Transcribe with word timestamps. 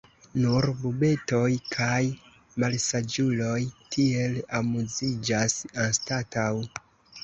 Nur 0.43 0.67
bubetoj 0.79 1.49
kaj 1.75 1.99
malsaĝuloj 2.65 3.55
tiel 3.95 4.43
amuziĝas 4.65 5.63
anstataŭ. 5.89 6.53